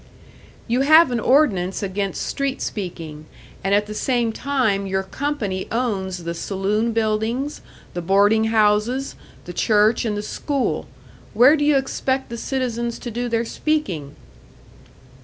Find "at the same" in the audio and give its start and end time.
3.75-4.31